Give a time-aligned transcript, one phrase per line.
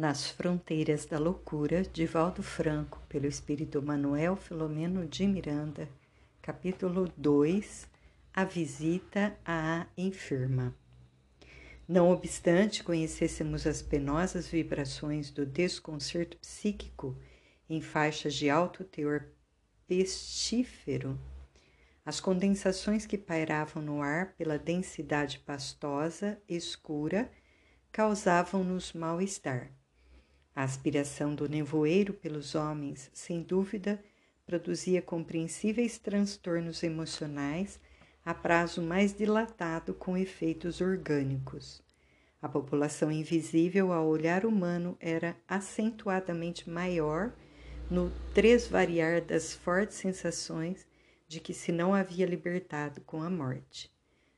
[0.00, 5.86] Nas Fronteiras da Loucura, de Valdo Franco, pelo espírito Manuel Filomeno de Miranda,
[6.40, 7.86] capítulo 2
[8.32, 10.74] A Visita à Enferma.
[11.86, 17.14] Não obstante conhecêssemos as penosas vibrações do desconcerto psíquico
[17.68, 19.26] em faixas de alto teor
[19.86, 21.20] pestífero,
[22.06, 27.30] as condensações que pairavam no ar pela densidade pastosa, escura,
[27.92, 29.78] causavam-nos mal-estar
[30.54, 34.02] a aspiração do nevoeiro pelos homens, sem dúvida,
[34.46, 37.78] produzia compreensíveis transtornos emocionais
[38.24, 41.82] a prazo mais dilatado com efeitos orgânicos.
[42.42, 47.32] A população invisível ao olhar humano era acentuadamente maior
[47.90, 50.86] no tresvariar das fortes sensações
[51.28, 53.90] de que se não havia libertado com a morte.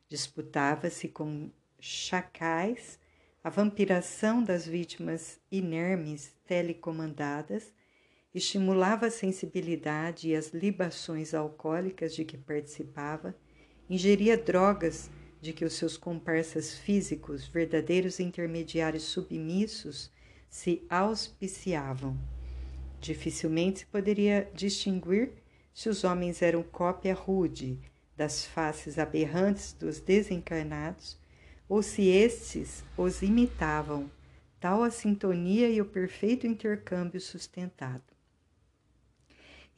[0.08, 2.98] Disputava-se com chacais
[3.44, 7.72] a vampiração das vítimas inermes telecomandadas
[8.32, 13.36] estimulava a sensibilidade e as libações alcoólicas de que participava,
[13.90, 20.10] ingeria drogas de que os seus comparsas físicos, verdadeiros intermediários submissos,
[20.48, 22.16] se auspiciavam.
[23.00, 25.32] Dificilmente se poderia distinguir
[25.74, 27.80] se os homens eram cópia rude
[28.16, 31.20] das faces aberrantes dos desencarnados
[31.72, 34.10] ou se estes os imitavam,
[34.60, 38.04] tal a sintonia e o perfeito intercâmbio sustentado.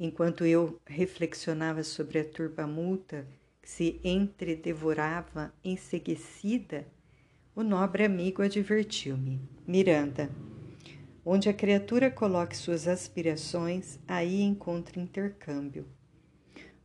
[0.01, 3.25] Enquanto eu reflexionava sobre a turba multa
[3.63, 6.85] que se entredevorava enseguecida,
[7.55, 10.29] o nobre amigo advertiu-me: Miranda,
[11.25, 15.87] onde a criatura coloque suas aspirações, aí encontra intercâmbio.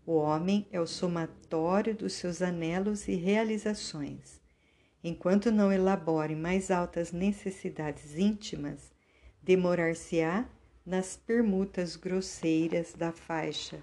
[0.05, 4.38] O homem é o somatório dos seus anelos e realizações.
[5.03, 8.91] Enquanto não elabore mais altas necessidades íntimas,
[9.41, 10.49] demorar-se-á
[10.85, 13.81] nas permutas grosseiras da faixa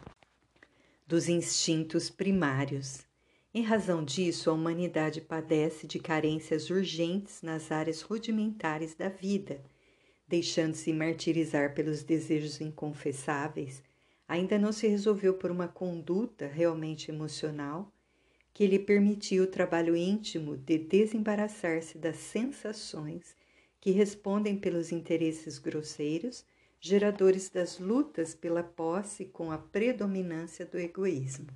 [1.06, 3.06] dos instintos primários.
[3.54, 9.62] Em razão disso, a humanidade padece de carências urgentes nas áreas rudimentares da vida,
[10.26, 13.82] deixando-se martirizar pelos desejos inconfessáveis,
[14.26, 17.95] ainda não se resolveu por uma conduta realmente emocional
[18.56, 23.36] que lhe permitiu o trabalho íntimo de desembaraçar-se das sensações
[23.78, 26.42] que respondem pelos interesses grosseiros,
[26.80, 31.48] geradores das lutas pela posse com a predominância do egoísmo.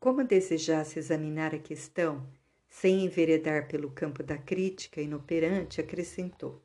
[0.00, 2.26] Como desejasse examinar a questão,
[2.68, 6.60] sem enveredar pelo campo da crítica inoperante, acrescentou: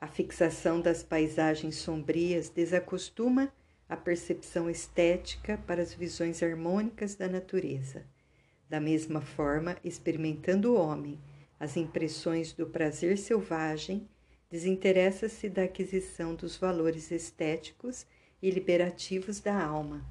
[0.00, 3.52] A fixação das paisagens sombrias desacostuma
[3.88, 8.04] a percepção estética para as visões harmônicas da natureza.
[8.68, 11.18] Da mesma forma, experimentando o homem
[11.60, 14.08] as impressões do prazer selvagem,
[14.50, 18.06] desinteressa-se da aquisição dos valores estéticos
[18.40, 20.04] e liberativos da alma.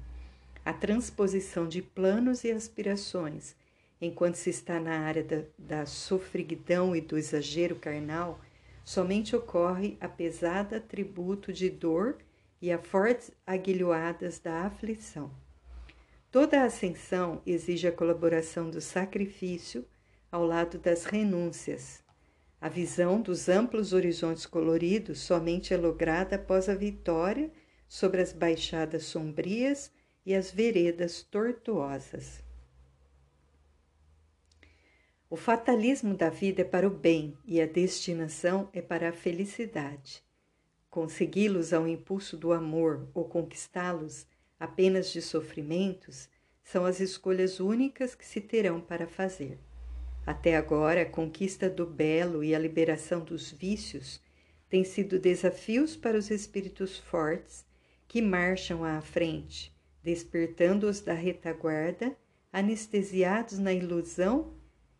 [0.64, 3.56] A transposição de planos e aspirações,
[4.00, 8.38] enquanto se está na área da, da sofriguidão e do exagero carnal,
[8.84, 12.18] somente ocorre a pesada tributo de dor
[12.60, 15.30] e a fortes aguilhoadas da aflição.
[16.30, 19.86] Toda a ascensão exige a colaboração do sacrifício
[20.30, 22.02] ao lado das renúncias.
[22.60, 27.50] A visão dos amplos horizontes coloridos somente é lograda após a vitória
[27.86, 29.90] sobre as baixadas sombrias
[30.26, 32.42] e as veredas tortuosas.
[35.30, 40.27] O fatalismo da vida é para o bem e a destinação é para a felicidade.
[40.90, 44.26] Consegui-los ao impulso do amor ou conquistá-los
[44.58, 46.28] apenas de sofrimentos
[46.64, 49.58] são as escolhas únicas que se terão para fazer.
[50.26, 54.20] Até agora, a conquista do belo e a liberação dos vícios
[54.68, 57.66] têm sido desafios para os espíritos fortes
[58.06, 62.16] que marcham à frente, despertando-os da retaguarda,
[62.52, 64.54] anestesiados na ilusão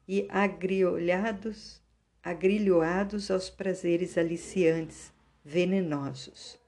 [0.06, 1.82] e agriolhados,
[2.22, 5.12] agrilhoados aos prazeres aliciantes
[5.48, 6.58] venenosos.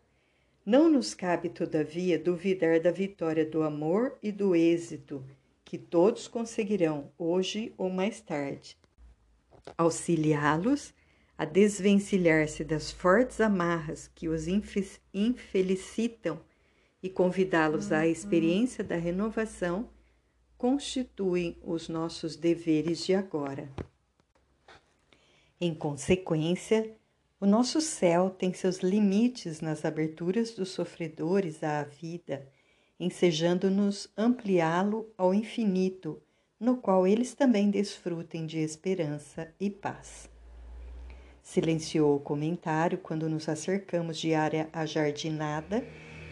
[0.65, 5.23] Não nos cabe, todavia, duvidar da vitória do amor e do êxito
[5.63, 8.79] que todos conseguirão hoje ou mais tarde.
[9.77, 10.95] Auxiliá-los
[11.37, 14.47] a desvencilhar-se das fortes amarras que os
[15.13, 16.41] infelicitam
[17.03, 19.91] e convidá-los à experiência da renovação
[20.57, 23.71] constituem os nossos deveres de agora.
[25.61, 26.97] Em consequência,
[27.41, 32.47] o nosso céu tem seus limites nas aberturas dos sofredores à vida,
[32.99, 36.21] ensejando-nos ampliá-lo ao infinito,
[36.61, 40.29] no qual eles também desfrutem de esperança e paz.
[41.43, 45.83] Silenciou o comentário quando nos acercamos de área ajardinada,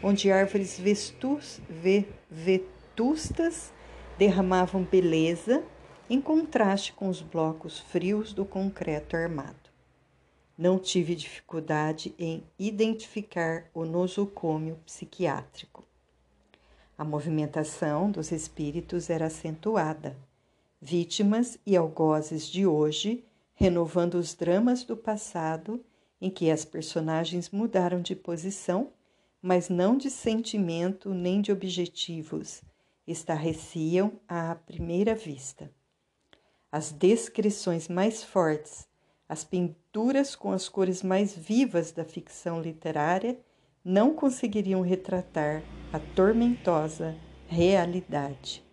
[0.02, 3.72] onde árvores vestus, ve, vetustas
[4.18, 5.64] derramavam beleza
[6.10, 9.67] em contraste com os blocos frios do concreto armado.
[10.58, 15.84] Não tive dificuldade em identificar o nosocômio psiquiátrico.
[16.98, 20.16] A movimentação dos espíritos era acentuada.
[20.82, 23.24] Vítimas e algozes de hoje
[23.54, 25.80] renovando os dramas do passado
[26.20, 28.92] em que as personagens mudaram de posição,
[29.40, 32.62] mas não de sentimento nem de objetivos,
[33.06, 35.70] estarreciam à primeira vista.
[36.70, 38.87] As descrições mais fortes,
[39.28, 43.38] as pinturas com as cores mais vivas da ficção literária
[43.84, 47.14] não conseguiriam retratar a tormentosa
[47.46, 48.64] realidade.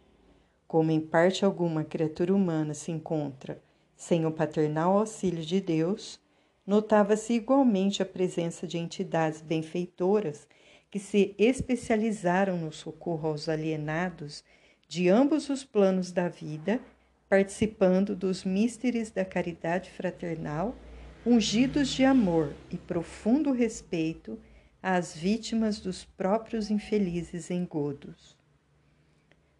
[0.68, 3.62] Como em parte alguma criatura humana se encontra
[3.96, 6.20] sem o paternal auxílio de Deus,
[6.66, 10.48] notava-se igualmente a presença de entidades benfeitoras
[10.90, 14.44] que se especializaram no socorro aos alienados
[14.88, 16.80] de ambos os planos da vida,
[17.36, 20.74] participando dos místeres da caridade fraternal,
[21.26, 24.40] ungidos de amor e profundo respeito
[24.82, 28.38] às vítimas dos próprios infelizes engodos.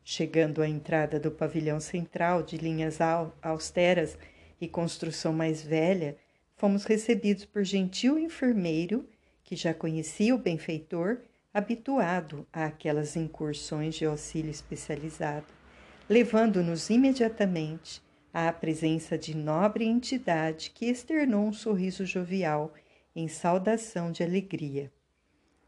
[0.06, 3.00] Chegando à entrada do pavilhão central de linhas
[3.42, 4.18] austeras
[4.62, 6.16] e construção mais velha,
[6.56, 9.06] fomos recebidos por gentil enfermeiro
[9.44, 11.18] que já conhecia o benfeitor,
[11.54, 15.65] habituado a aquelas incursões de auxílio especializado,
[16.08, 22.74] levando-nos imediatamente à presença de nobre entidade que externou um sorriso jovial
[23.16, 24.92] em saudação de alegria.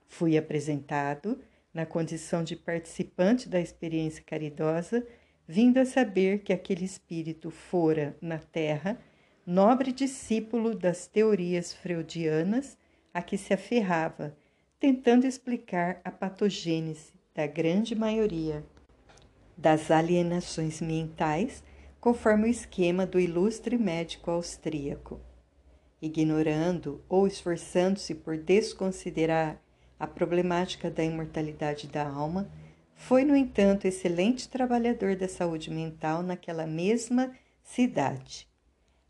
[0.08, 1.40] Fui apresentado
[1.74, 5.06] na condição de participante da experiência caridosa,
[5.48, 9.00] vindo a saber que aquele espírito fora, na Terra,
[9.46, 12.78] nobre discípulo das teorias freudianas
[13.14, 14.36] a que se aferrava,
[14.80, 18.64] tentando explicar a patogênese da grande maioria
[19.58, 21.64] das alienações mentais,
[22.00, 25.20] conforme o esquema do ilustre médico austríaco.
[26.00, 29.60] Ignorando ou esforçando-se por desconsiderar
[30.00, 32.48] a problemática da imortalidade da alma,
[32.94, 37.32] foi, no entanto, excelente trabalhador da saúde mental naquela mesma
[37.64, 38.48] cidade.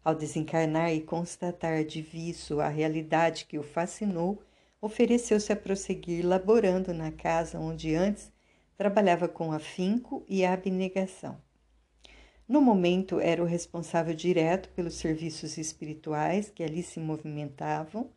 [0.03, 4.41] Ao desencarnar e constatar de viso a realidade que o fascinou,
[4.81, 8.31] ofereceu-se a prosseguir laborando na casa onde antes
[8.77, 11.41] trabalhava com afinco e abnegação.
[12.47, 18.09] No momento, era o responsável direto pelos serviços espirituais que ali se movimentavam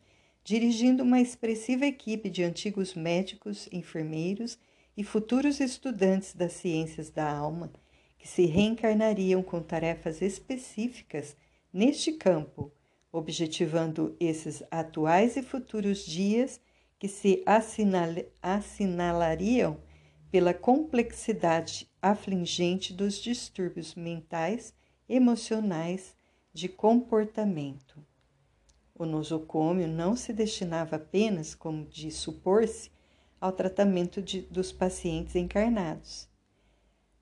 [0.43, 4.57] dirigindo uma expressiva equipe de antigos médicos, enfermeiros
[4.97, 7.71] e futuros estudantes das ciências da alma,
[8.17, 11.35] que se reencarnariam com tarefas específicas
[11.71, 12.71] neste campo,
[13.11, 16.59] objetivando esses atuais e futuros dias
[16.97, 18.09] que se assinal
[18.41, 19.77] assinalariam
[20.31, 24.73] pela complexidade afligente dos distúrbios mentais,
[25.07, 26.15] emocionais,
[26.53, 28.03] de comportamento.
[28.95, 32.91] O nosocômio não se destinava apenas, como de supor-se,
[33.39, 36.29] ao tratamento de, dos pacientes encarnados.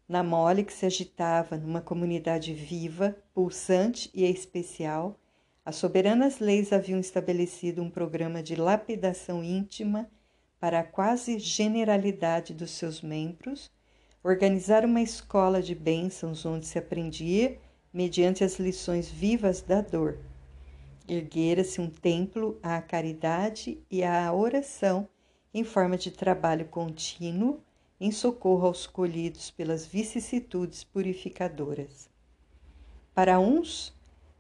[0.07, 5.19] Na mole que se agitava numa comunidade viva, pulsante e especial,
[5.65, 10.09] as soberanas leis haviam estabelecido um programa de lapidação íntima
[10.59, 13.71] para a quase generalidade dos seus membros,
[14.23, 17.57] organizar uma escola de bênçãos onde se aprendia
[17.93, 20.19] mediante as lições vivas da dor
[21.09, 25.07] erguera-se um templo à caridade e à oração
[25.53, 27.61] em forma de trabalho contínuo
[27.99, 32.09] em socorro aos colhidos pelas vicissitudes purificadoras.
[33.13, 33.93] Para uns,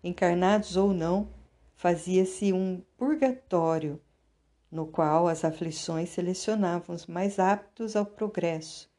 [0.03, 1.29] encarnados ou não,
[1.75, 3.99] fazia-se um purgatório,
[4.71, 8.89] no qual as aflições selecionavam os mais aptos ao progresso,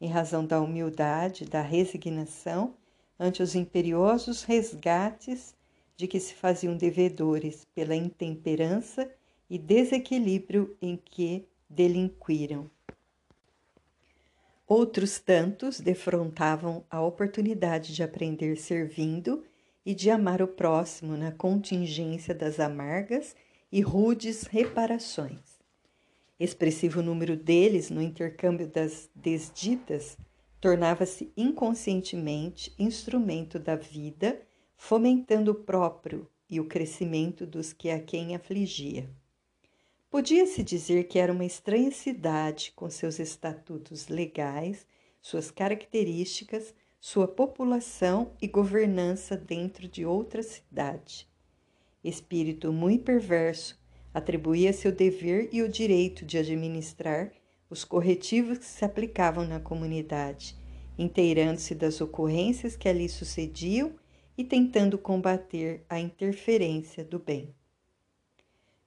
[0.00, 2.74] em razão da humildade, da resignação
[3.18, 5.54] ante os imperiosos resgates
[5.96, 9.10] de que se faziam devedores pela intemperança
[9.48, 12.70] e desequilíbrio em que delinquiram.
[14.66, 19.44] Outros tantos defrontavam a oportunidade de aprender servindo
[19.84, 23.34] e de amar o próximo na contingência das amargas
[23.70, 25.60] e rudes reparações.
[26.38, 30.16] Expressivo número deles, no intercâmbio das desditas,
[30.60, 34.40] tornava-se inconscientemente instrumento da vida
[34.76, 39.08] fomentando o próprio e o crescimento dos que a quem afligia.
[40.10, 44.84] Podia-se dizer que era uma estranha cidade com seus estatutos legais,
[45.22, 51.29] suas características, sua população e governança dentro de outra cidade.
[52.02, 53.78] Espírito muito perverso,
[54.12, 57.32] atribuía-se o dever e o direito de administrar
[57.68, 60.56] os corretivos que se aplicavam na comunidade,
[60.98, 63.92] inteirando-se das ocorrências que ali sucediam
[64.36, 67.54] e tentando combater a interferência do bem.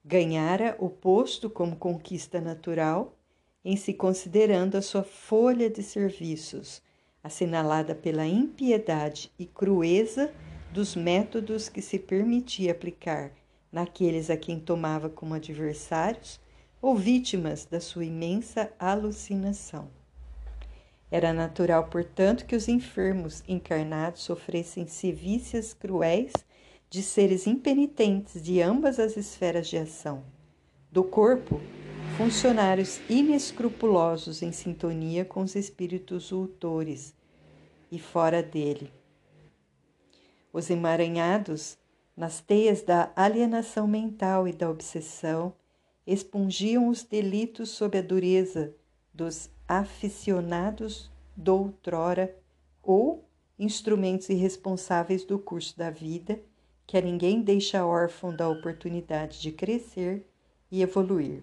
[0.03, 3.17] Ganhara o posto como conquista natural,
[3.63, 6.82] em se considerando a sua folha de serviços,
[7.24, 10.34] assinalada pela impiedade e crueza
[10.74, 13.32] dos métodos que se permitia aplicar
[13.72, 16.42] naqueles a quem tomava como adversários
[16.82, 19.88] ou vítimas da sua imensa alucinação.
[21.12, 26.34] Era natural, portanto, que os enfermos encarnados sofressem sevícias cruéis
[26.89, 30.24] de seres impenitentes de ambas as esferas de ação.
[30.92, 31.62] Do corpo,
[32.18, 37.13] funcionários inescrupulosos em sintonia com os espíritos ultores
[37.92, 38.92] e fora dele
[40.54, 41.78] os emaranhados
[42.16, 45.54] nas teias da alienação mental e da obsessão
[46.06, 48.74] expungiam os delitos sob a dureza
[49.12, 52.36] dos aficionados doutrora
[52.84, 56.40] ou instrumentos irresponsáveis do curso da vida
[56.86, 60.28] que a ninguém deixa órfão da oportunidade de crescer
[60.70, 61.42] e evoluir.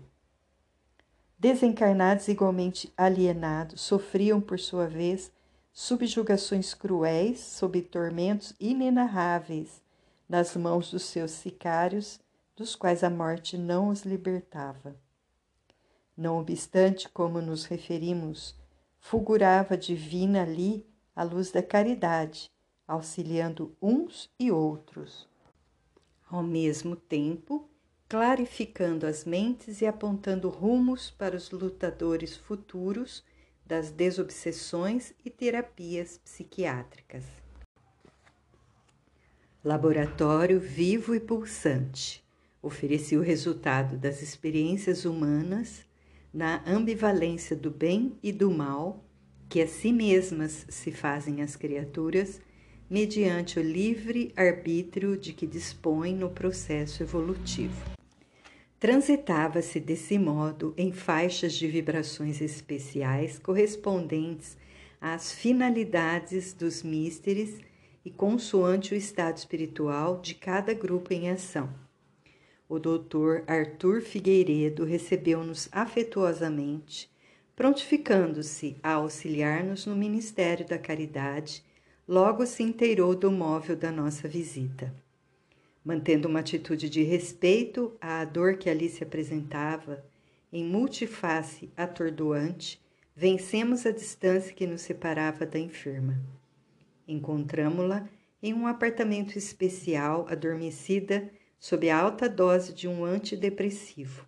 [1.38, 5.33] Desencarnados igualmente alienados sofriam, por sua vez,
[5.72, 9.82] subjugações cruéis sob tormentos inenarráveis
[10.28, 12.20] nas mãos dos seus sicários,
[12.54, 14.94] dos quais a morte não os libertava.
[16.16, 18.54] Não obstante, como nos referimos,
[18.98, 20.86] fulgurava divina ali
[21.16, 22.50] a luz da caridade,
[22.86, 25.26] auxiliando uns e outros.
[26.30, 27.68] Ao mesmo tempo,
[28.08, 33.24] clarificando as mentes e apontando rumos para os lutadores futuros
[33.70, 37.22] das desobsessões e terapias psiquiátricas.
[39.64, 42.24] Laboratório vivo e pulsante
[42.60, 45.86] oferecia o resultado das experiências humanas
[46.34, 49.04] na ambivalência do bem e do mal
[49.48, 52.40] que a si mesmas se fazem as criaturas
[52.88, 58.00] mediante o livre arbítrio de que dispõem no processo evolutivo.
[58.80, 64.56] Transitava-se desse modo em faixas de vibrações especiais correspondentes
[64.99, 67.58] às finalidades dos místeres
[68.02, 71.68] e consoante o estado espiritual de cada grupo em ação.
[72.66, 77.10] O doutor Arthur Figueiredo recebeu-nos afetuosamente,
[77.54, 81.62] prontificando-se a auxiliar-nos no Ministério da Caridade,
[82.08, 84.90] logo se inteirou do móvel da nossa visita.
[85.84, 90.04] Mantendo uma atitude de respeito à dor que ali se apresentava,
[90.52, 92.80] em multiface atordoante,
[93.16, 96.20] vencemos a distância que nos separava da enferma.
[97.06, 98.08] Encontramo-la
[98.42, 104.26] em um apartamento especial, adormecida sob a alta dose de um antidepressivo.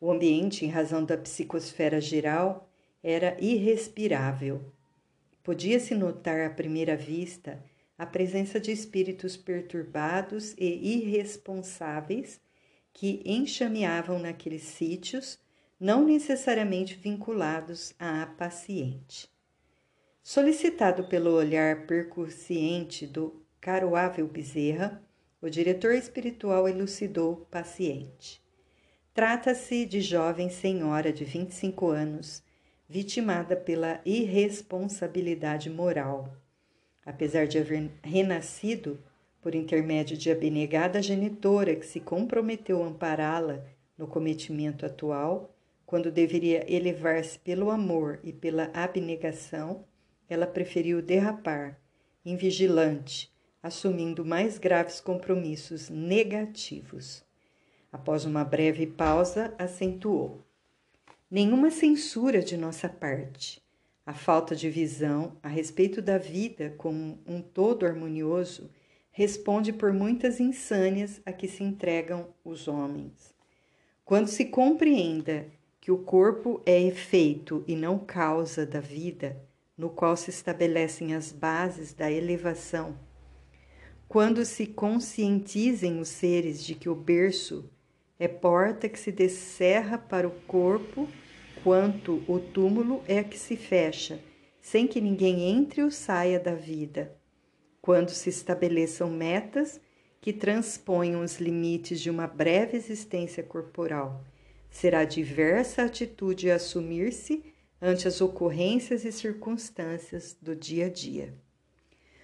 [0.00, 2.68] O ambiente, em razão da psicosfera geral,
[3.02, 4.64] era irrespirável.
[5.42, 7.62] Podia-se notar à primeira vista
[7.98, 12.40] a presença de espíritos perturbados e irresponsáveis
[12.92, 15.38] que enxameavam naqueles sítios,
[15.78, 19.30] não necessariamente vinculados à paciente.
[20.22, 25.02] Solicitado pelo olhar percussiente do caroável Bezerra,
[25.40, 28.42] o diretor espiritual elucidou o paciente.
[29.14, 32.42] Trata-se de jovem senhora de 25 anos,
[32.88, 36.34] vitimada pela irresponsabilidade moral
[37.06, 38.98] apesar de haver renascido
[39.40, 43.64] por intermédio de abnegada genitora que se comprometeu a ampará-la
[43.96, 45.54] no cometimento atual,
[45.86, 49.84] quando deveria elevar-se pelo amor e pela abnegação,
[50.28, 51.80] ela preferiu derrapar,
[52.24, 53.32] invigilante,
[53.62, 57.24] assumindo mais graves compromissos negativos.
[57.92, 60.44] Após uma breve pausa, acentuou:
[61.30, 63.62] Nenhuma censura de nossa parte.
[64.06, 68.70] A falta de visão a respeito da vida como um todo harmonioso
[69.10, 73.34] responde por muitas insânias a que se entregam os homens.
[74.04, 75.48] Quando se compreenda
[75.80, 79.36] que o corpo é efeito e não causa da vida,
[79.76, 82.96] no qual se estabelecem as bases da elevação,
[84.06, 87.68] quando se conscientizem os seres de que o berço
[88.20, 91.08] é porta que se descerra para o corpo
[91.66, 94.20] quanto o túmulo é que se fecha,
[94.60, 97.18] sem que ninguém entre ou saia da vida.
[97.82, 99.80] Quando se estabeleçam metas
[100.20, 104.22] que transponham os limites de uma breve existência corporal,
[104.70, 107.42] será diversa a atitude a assumir-se
[107.82, 111.34] ante as ocorrências e circunstâncias do dia a dia.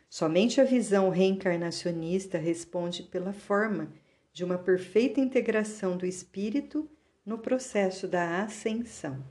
[0.09, 3.93] Somente a visão reencarnacionista responde pela forma
[4.33, 6.89] de uma perfeita integração do espírito
[7.25, 9.25] no processo da ascensão.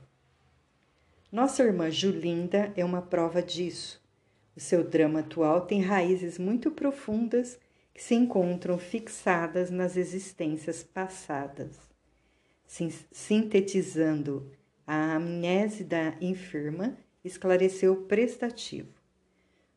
[1.30, 4.02] Nossa irmã Julinda é uma prova disso.
[4.56, 7.58] O seu drama atual tem raízes muito profundas
[7.94, 11.78] que se encontram fixadas nas existências passadas.
[13.10, 14.50] Sintetizando
[14.86, 18.88] a amnésia da enferma, esclareceu o prestativo.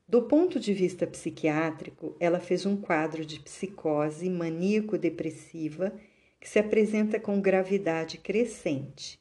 [0.08, 5.94] Do ponto de vista psiquiátrico, ela fez um quadro de psicose maníaco-depressiva
[6.40, 9.20] que se apresenta com gravidade crescente.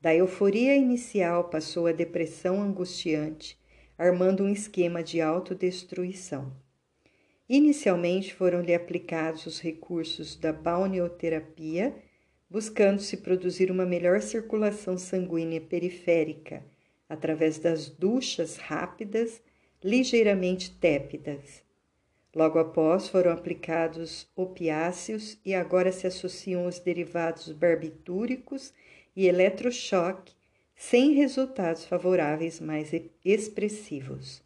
[0.00, 3.58] Da euforia inicial passou à depressão angustiante,
[3.96, 6.52] armando um esquema de autodestruição.
[7.48, 11.96] Inicialmente foram-lhe aplicados os recursos da balneoterapia,
[12.48, 16.62] buscando-se produzir uma melhor circulação sanguínea periférica
[17.08, 19.42] através das duchas rápidas,
[19.82, 21.67] ligeiramente tépidas.
[22.34, 28.72] Logo após foram aplicados opiáceos e agora se associam os derivados barbitúricos
[29.16, 30.32] e eletrochoque,
[30.76, 32.92] sem resultados favoráveis mais
[33.24, 34.42] expressivos.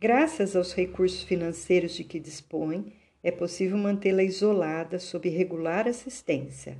[0.00, 6.78] Graças aos recursos financeiros de que dispõe, é possível mantê-la isolada sob regular assistência.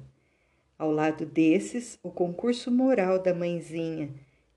[0.79, 4.09] Ao lado desses, o concurso moral da mãezinha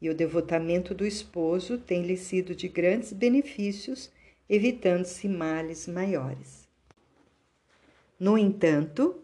[0.02, 4.10] e o devotamento do esposo têm-lhe sido de grandes benefícios,
[4.50, 6.68] evitando-se males maiores.
[8.20, 9.24] No entanto,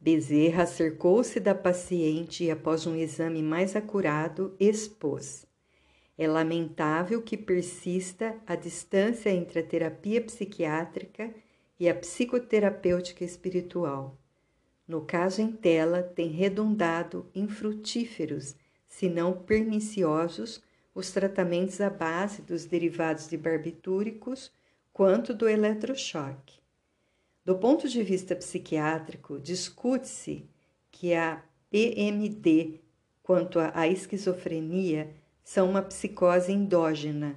[0.00, 5.46] Bezerra acercou-se da paciente e, após um exame mais acurado, expôs.
[6.18, 11.34] É lamentável que persista a distância entre a terapia psiquiátrica
[11.80, 14.16] e a psicoterapêutica espiritual.
[14.86, 18.54] No caso em tela, tem redundado infrutíferos,
[18.86, 20.62] se não perniciosos,
[20.94, 24.52] os tratamentos à base dos derivados de barbitúricos
[24.92, 26.60] quanto do eletrochoque.
[27.44, 30.46] Do ponto de vista psiquiátrico, discute-se
[30.90, 32.80] que a PMD
[33.22, 37.36] quanto à esquizofrenia são uma psicose endógena,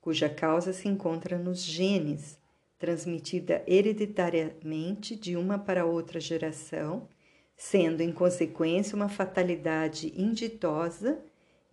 [0.00, 2.38] cuja causa se encontra nos genes,
[2.78, 7.08] transmitida hereditariamente de uma para outra geração,
[7.56, 11.22] sendo em consequência uma fatalidade inditosa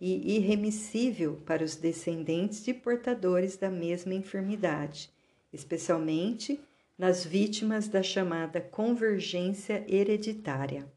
[0.00, 5.10] e irremissível para os descendentes de portadores da mesma enfermidade,
[5.52, 6.58] especialmente
[6.96, 10.90] nas vítimas da chamada convergência hereditária.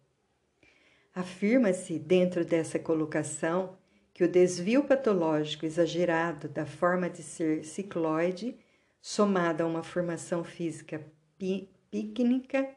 [1.13, 3.77] Afirma-se, dentro dessa colocação,
[4.13, 8.55] que o desvio patológico exagerado da forma de ser cicloide,
[9.01, 11.03] somada a uma formação física
[11.91, 12.69] pícnica,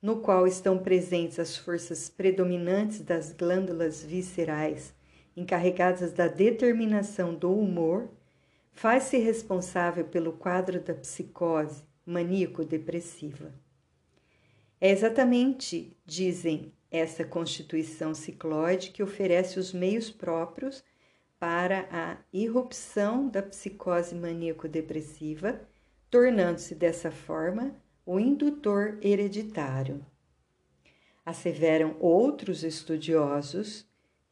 [0.00, 4.94] no qual estão presentes as forças predominantes das glândulas viscerais
[5.38, 8.10] encarregadas da determinação do humor,
[8.72, 13.52] faz-se responsável pelo quadro da psicose maníaco-depressiva.
[14.80, 20.82] É exatamente, dizem essa constituição cicloide que oferece os meios próprios
[21.38, 25.60] para a irrupção da psicose maníaco-depressiva,
[26.10, 30.04] tornando-se dessa forma o indutor hereditário.
[31.24, 33.86] Asseveram outros estudiosos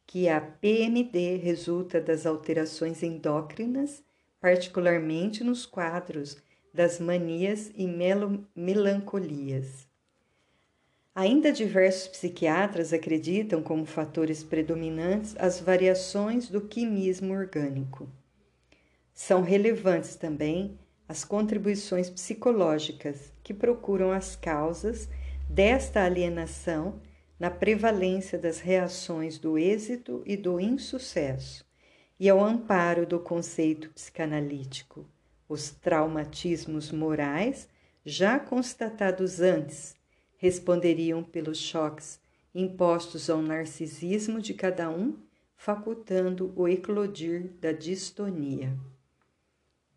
[0.07, 4.01] que a PMD resulta das alterações endócrinas,
[4.39, 6.37] particularmente nos quadros
[6.73, 7.85] das manias e
[8.55, 9.85] melancolias.
[11.13, 18.07] Ainda diversos psiquiatras acreditam como fatores predominantes as variações do quimismo orgânico.
[19.13, 25.09] São relevantes também as contribuições psicológicas que procuram as causas
[25.49, 27.01] desta alienação
[27.39, 31.65] na prevalência das reações do êxito e do insucesso
[32.19, 35.05] e ao amparo do conceito psicanalítico,
[35.47, 37.69] os traumatismos morais
[38.03, 39.95] já constatados antes
[40.37, 42.19] responderiam pelos choques
[42.53, 45.15] impostos ao narcisismo de cada um,
[45.55, 48.75] facultando o eclodir da distonia.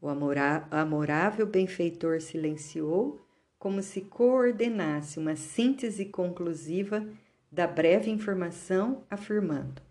[0.00, 3.20] O amorável benfeitor silenciou,
[3.58, 7.06] como se coordenasse uma síntese conclusiva
[7.50, 9.82] da breve informação, afirmando: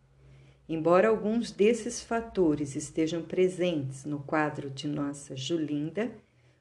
[0.68, 6.12] Embora alguns desses fatores estejam presentes no quadro de nossa Julinda,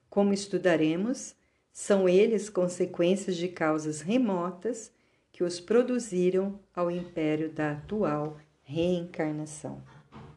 [0.08, 1.36] como estudaremos,
[1.72, 4.90] são eles consequências de causas remotas
[5.30, 9.82] que os produziram ao império da atual reencarnação.